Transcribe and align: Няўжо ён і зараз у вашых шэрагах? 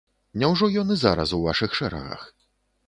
Няўжо 0.43 0.69
ён 0.83 0.95
і 0.95 0.99
зараз 1.03 1.37
у 1.39 1.43
вашых 1.47 1.79
шэрагах? 1.83 2.27